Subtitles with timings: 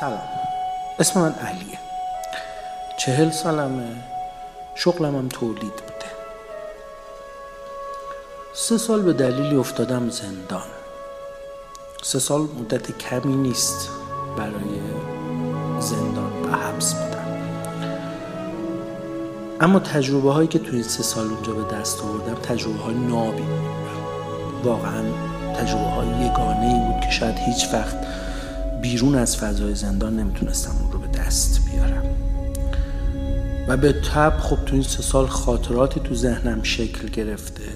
[0.00, 0.28] سلام.
[0.98, 1.78] اسم من علیه.
[2.98, 3.96] چهل سالمه.
[4.74, 6.10] شغلم هم تولید بوده.
[8.54, 10.68] سه سال به دلیلی افتادم زندان.
[12.02, 13.90] سه سال مدت کمی نیست
[14.38, 14.80] برای
[15.80, 17.26] زندان و حبس بودن
[19.60, 23.46] اما تجربه هایی که توی سه سال اونجا به دست آوردم تجربه های نابی
[24.64, 25.02] واقعا
[25.54, 28.25] تجربه های یگانه ای بود که شاید هیچ وقت
[28.82, 32.04] بیرون از فضای زندان نمی‌تونستم اون رو به دست بیارم.
[33.68, 37.72] و به تب خب تو این سه سال خاطراتی تو ذهنم شکل گرفته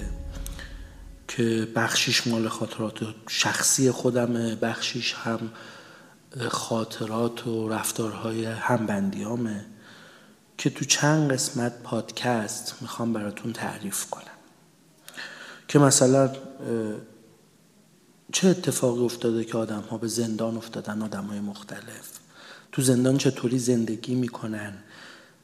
[1.27, 5.39] که بخشیش مال خاطرات شخصی خودمه بخشیش هم
[6.49, 9.65] خاطرات و رفتارهای همبندیامه
[10.57, 14.23] که تو چند قسمت پادکست می‌خوام براتون تعریف کنم.
[15.67, 16.29] که مثلا
[18.31, 22.19] چه اتفاقی افتاده که آدم ها به زندان افتادن آدم های مختلف؟
[22.71, 24.73] تو زندان چطوری زندگی می‌کنن؟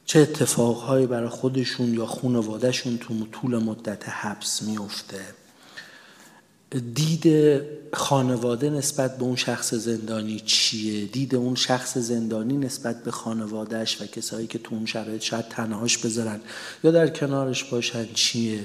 [0.04, 5.20] چه اتفاقهایی برای خودشون یا خانوادهشون تو طول مدت حبس میفته
[6.94, 7.26] دید
[7.92, 14.06] خانواده نسبت به اون شخص زندانی چیه؟ دید اون شخص زندانی نسبت به خانوادهش و
[14.06, 16.40] کسایی که تو اون شرایط شاید تنهاش بذارن
[16.84, 18.60] یا در کنارش باشن چیه؟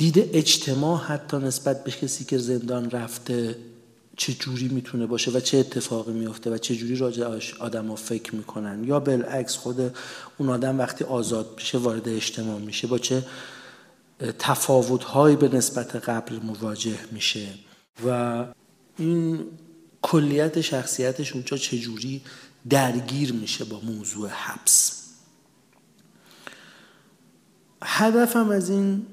[0.00, 3.56] دید اجتماع حتی نسبت به کسی که زندان رفته
[4.16, 8.34] چه جوری می‌تونه باشه و چه اتفاقی میفته و چه جوری راجعش آدم ها فکر
[8.34, 8.84] می‌کنن.
[8.84, 9.96] یا بالعکس خود
[10.38, 13.26] اون آدم وقتی آزاد میشه وارد اجتماع میشه با چه
[14.38, 17.46] تفاوت به نسبت قبل مواجه میشه
[18.06, 18.44] و
[18.98, 19.44] این
[20.02, 22.22] کلیت شخصیتش اونجا چجوری
[22.70, 25.02] درگیر میشه با موضوع حبس.
[27.82, 29.06] هدفم از این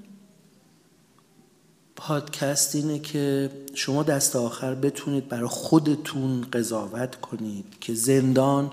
[1.98, 8.72] پادکست اینه که شما دست آخر بتونید برای خودتون قضاوت کنید که زندان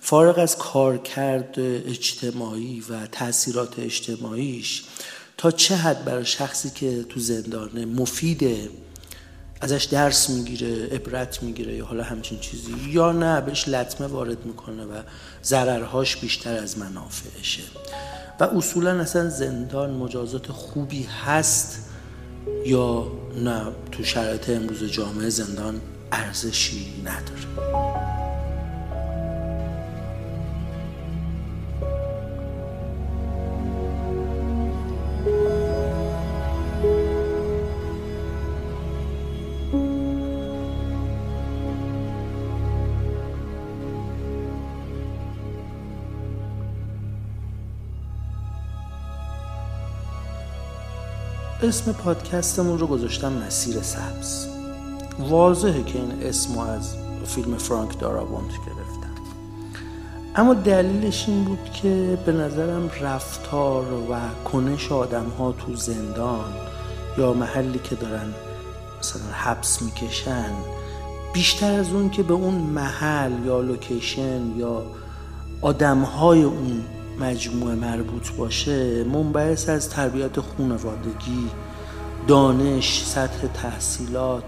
[0.00, 4.84] فارغ از کارکرد اجتماعی و تاثیرات اجتماعیش
[5.36, 8.68] تا چه حد برای شخصی که تو زندانه مفیده
[9.60, 14.84] ازش درس می‌گیره عبرت می‌گیره یا حالا همچین چیزی یا نه بهش لطمه وارد می‌کنه
[14.84, 15.02] و
[15.44, 17.62] ضررهاش بیشتر از منافعشه.
[18.40, 21.87] و اصولا اصلا زندان مجازات خوبی هست
[22.66, 23.06] یا
[23.44, 25.80] نه تو شرایط امروز جامعه زندان
[26.12, 27.97] ارزشی نداره.
[51.62, 54.46] اسم پادکستمون رو گذاشتم مسیر سبز.
[55.18, 56.94] واضحه که این اسم از
[57.26, 59.22] فیلم فرانک دارابونت گرفتم.
[60.36, 64.14] اما دلیلش این بود که به نظرم رفتار و
[64.44, 66.52] کنش آدم ها تو زندان
[67.18, 68.34] یا محلی که دارن
[69.00, 70.50] مثلا حبس می‌کشن
[71.32, 74.82] بیشتر از اون که به اون محل یا لوکیشن یا
[75.62, 76.84] آدم های اون
[77.20, 81.48] مجموعه مربوط باشه منبعث از تربیت خانوادگی
[82.26, 84.44] دانش سطح تحصیلات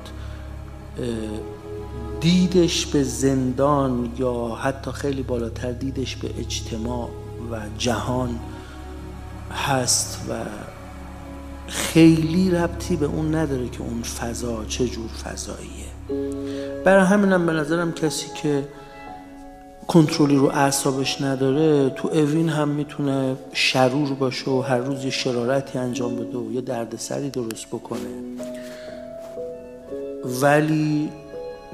[2.20, 7.09] دیدش به زندان یا حتی خیلی بالاتر دیدش به اجتماع
[7.50, 8.38] و جهان
[9.53, 10.34] هست و
[11.66, 15.86] خیلی ربطی به اون نداره که اون فضا چه جور فضاییه.
[16.84, 18.69] برای همینم به نظرم کسی که
[19.90, 25.78] کنترلی رو اعصابش نداره تو اوین هم می‌تونه شرور باشه و هر روز یه شرارتی
[25.78, 27.98] انجام بده و یه دردسری درست بکنه.
[30.42, 31.10] ولی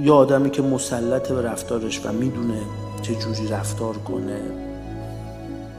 [0.00, 2.60] یه آدمی که مسلط به رفتارش و می‌دونه
[3.02, 4.40] چه جوری رفتار کنه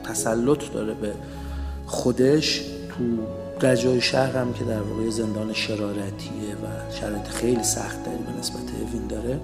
[0.03, 1.13] تسلط داره به
[1.85, 3.03] خودش تو
[3.67, 9.07] رجای شهر هم که در واقع زندان شرارتیه و شرایط خیلی سخت به نسبت اوین
[9.07, 9.39] داره.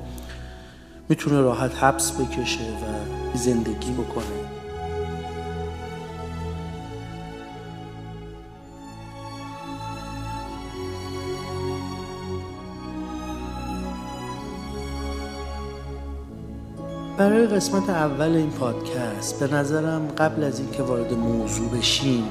[1.10, 4.54] می‌تونه راحت حبس بکشه و زندگی بکنه.
[17.18, 22.24] برای قسمت اول این پادکست به نظرم قبل از اینکه وارد موضوع بشیم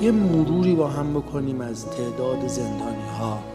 [0.00, 3.51] یه مروری با هم بکنیم از تعداد زندانی ها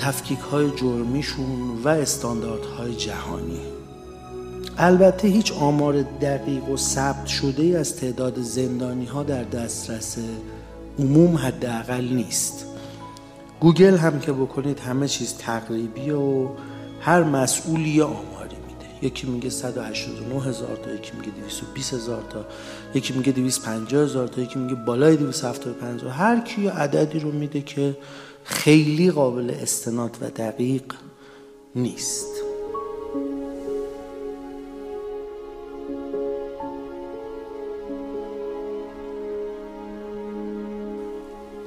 [0.00, 3.60] تفکیک های جرمیشون و استانداردهای جهانی.
[4.78, 10.18] البته هیچ آمار دقیق و ثبت شده از تعداد زندانی ها در دسترس
[10.98, 12.66] عموم حداقل نیست.
[13.60, 16.48] گوگل هم که بکنید همه چیز تقریبی و
[17.00, 19.06] هر مسئولی آماری میده.
[19.06, 22.44] یکی میگه 189 هزار تا یکی میگه 220 هزار تا
[22.94, 27.96] یکی میگه 250 هزار تا یکی میگه بالای 275 هر کی عددی رو میده که
[28.44, 30.82] خیلی قابل استناد و دقیق
[31.74, 32.26] نیست.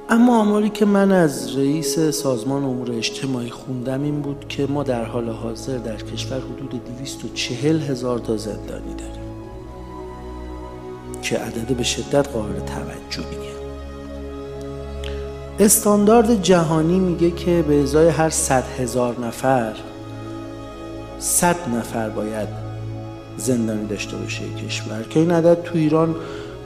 [0.08, 5.04] اما آماری که من از رئیس سازمان امور اجتماعی خوندم این بود که ما در
[5.04, 9.24] حال حاضر در کشور حدود 240 هزار تا زندانی داریم
[11.22, 13.63] که عدد به شدت قابل توجهیه.
[15.58, 19.74] استاندارد جهانی میگه که به ازای هر صد هزار نفر
[21.18, 22.48] صد نفر باید
[23.36, 25.02] زندانی داشته باشه کشور.
[25.02, 26.14] که این عدد تو ایران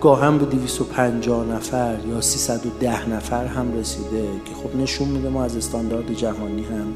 [0.00, 5.56] گاهم به 250 نفر یا 310 نفر هم رسیده که خب نشون میده ما از
[5.56, 6.94] استاندارد جهانی هم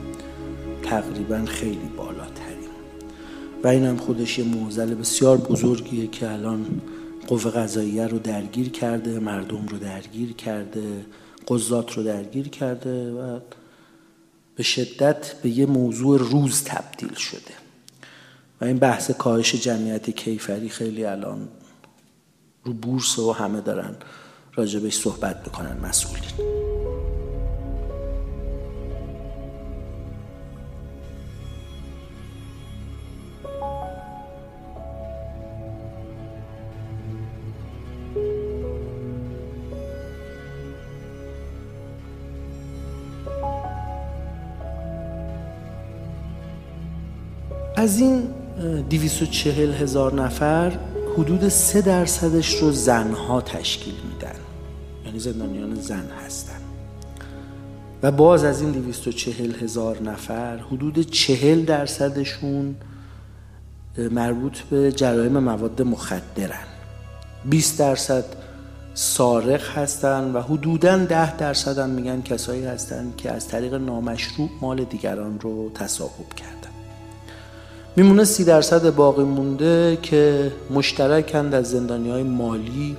[0.83, 2.71] تقریبا خیلی بالاتریم.
[3.65, 6.67] و این هم خودش یه موزل بسیار بزرگیه که الان
[7.29, 10.83] قوه قضاییه رو درگیر کرده مردم رو درگیر کرده.
[11.49, 13.41] قضات رو درگیر کرده و
[14.57, 17.53] به شدت به یه موضوع روز تبدیل شده.
[18.61, 21.49] و این بحث کاهش جمعیت کیفری خیلی الان
[22.65, 23.97] رو بورس و همه دارن
[24.55, 26.62] راجبش صحبت بکنن مسئولین.
[47.83, 48.23] از این
[48.91, 50.73] 240 هزار نفر
[51.17, 54.39] حدود سه درصدش رو زنها تشکیل میدن.
[55.07, 56.61] یعنی زندانیان زن هستن.
[58.03, 62.75] و باز از این 240 هزار نفر حدود چهل درصدشون
[64.11, 66.67] مربوط به جرایم مواد مخدرن.
[67.45, 68.25] 20 درصد
[68.95, 74.85] سارق هستن و حدوداً ده درصد هم میگن کسایی هستن که از طریق نامشروع مال
[74.85, 76.72] دیگران رو تصاحب کردن.
[77.97, 82.97] میمونه سی درصد باقی مونده که مشترکند از زندانی های مالی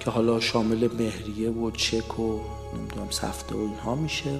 [0.00, 2.40] که حالا شامل مهریه و چک و
[2.76, 4.30] نمی‌دونم سفته و اینها میشه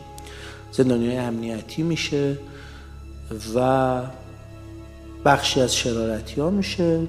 [0.73, 2.39] زندانی های امنیتی میشه
[3.55, 4.03] و
[5.25, 7.07] بخشی از شرارتی ها میشه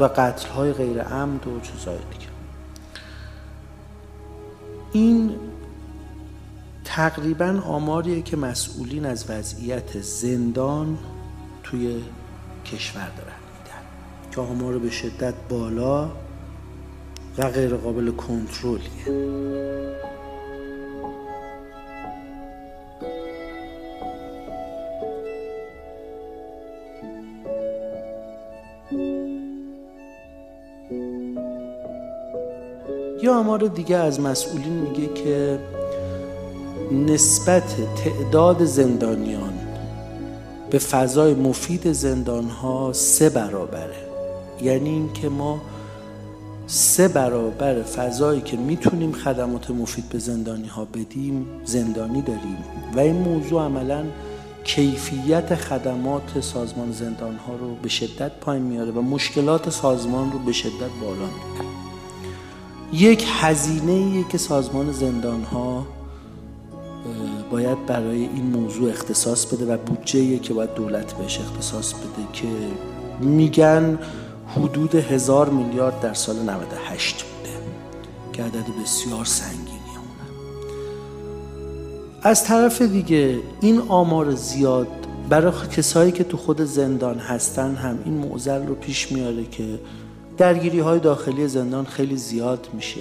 [0.00, 2.32] و قتل های غیر عمد و چیزهای دیگه.
[4.92, 5.34] این
[6.94, 10.98] تقریبا آماریه که مسئولین از وضعیت زندان
[11.62, 12.02] توی
[12.66, 13.32] کشور دارن.
[13.58, 13.82] میدن
[14.30, 16.10] که آمار به شدت بالا
[17.38, 19.08] و غیر قابل کنترلیه
[33.22, 35.58] یا آمار دیگه از مسئولین میگه که
[36.92, 39.52] نسبت تعداد زندانیان
[40.70, 44.08] به فضای مفید زندان ها سه برابره.
[44.62, 45.60] یعنی اینکه ما
[46.66, 52.58] سه برابر فضایی که می‌تونیم خدمات مفید به زندانی ها بدیم زندانی داریم.
[52.96, 54.04] و این موضوع عملا
[54.64, 60.52] کیفیت خدمات سازمان زندان ها رو به شدت پایین میاره و مشکلات سازمان رو به
[60.52, 61.72] شدت بالا میاره
[62.92, 65.86] یک هزینه که سازمان زندان ها
[67.52, 72.48] باید برای این موضوع اختصاص بده و بودجه که باید دولت بهش اختصاص بده که
[73.20, 73.98] میگن
[74.56, 77.50] حدود هزار میلیارد در سال 98 بوده
[78.32, 79.72] که عدد بسیار سنگینی
[82.22, 84.88] از طرف دیگه این آمار زیاد
[85.28, 89.80] برای کسایی که تو خود زندان هستن هم این معضل رو پیش میاره که
[90.38, 93.00] درگیری های داخلی زندان خیلی زیاد میشه.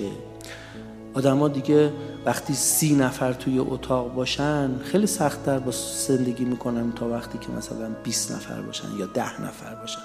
[1.14, 1.92] آدما دیگه
[2.26, 5.72] وقتی سی نفر توی اتاق باشن خیلی سختتر با
[6.08, 10.02] زندگی می‌کنن تا وقتی که مثلا 20 نفر باشن یا ده نفر باشن.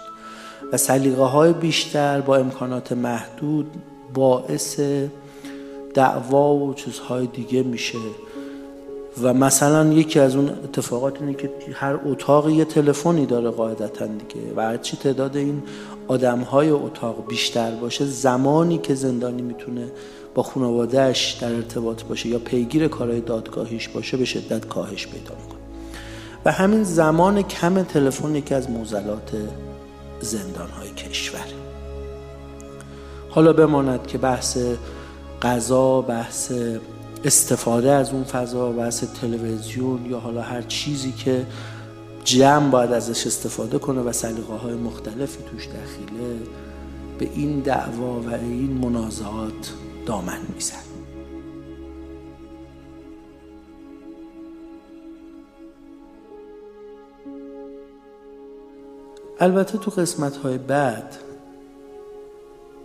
[0.73, 3.67] و سلیقه های بیشتر با امکانات محدود
[4.15, 4.81] باعث
[5.95, 7.99] دعوا و چیزهای دیگه میشه.
[9.23, 14.53] و مثلا یکی از اون اتفاقات اینه که هر اتاق یه تلفنی داره قاعدتا دیگه
[14.57, 15.63] و هرچی تعداد این
[16.09, 19.87] آدم های اتاق بیشتر باشه زمانی که زندانی می‌تونه
[20.35, 25.61] با خانوادهش در ارتباط باشه یا پیگیر کارهای دادگاهیش باشه به شدت کاهش پیدا می‌کنه.
[26.45, 29.31] و همین زمان کم تلفن یکی از موزلات
[30.21, 31.47] زندان های کشور.
[33.31, 34.59] حالا بماند که بحث
[35.43, 36.53] غذا بحث
[37.27, 41.47] استفاده از اون فضا بحث تلویزیون یا حالا هر چیزی که
[42.25, 46.39] جمع باید ازش استفاده کنه و سلیقه های مختلفی توش دخیله
[47.19, 49.73] به این دعوا و این منازعات
[50.07, 50.77] دامن میزن
[59.41, 61.17] البته تو قسمت های بعد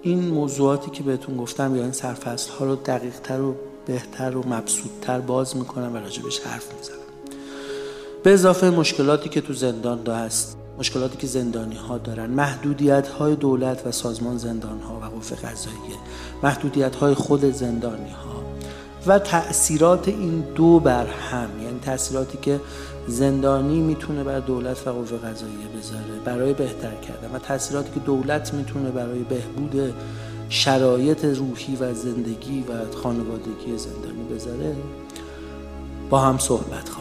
[0.01, 3.55] این موضوعاتی که بهتون گفتم یا این سرفصل ها رو دقیق تر و
[3.85, 6.97] بهتر و مبسوط باز می‌کنم و راجبش حرف می‌زنم.
[8.23, 13.35] به اضافه مشکلاتی که تو زندان دا هست مشکلاتی که زندانی ها دارن محدودیت های
[13.35, 15.97] دولت و سازمان زندان ها و قوه قضاییه
[16.43, 18.41] محدودیت های خود زندانی ها
[19.07, 22.59] و تأثیرات این دو بر هم یعنی تأثیراتی که
[23.07, 28.53] زندانی می‌تونه بر دولت و قوه قضاییه بذاره برای بهتر کردن و تاثیراتی که دولت
[28.53, 29.93] می‌تونه برای بهبود
[30.53, 34.75] شرایط روحی و زندگی و خانوادگی زندانی بذاره
[36.09, 37.00] با هم صحبت خواهیم.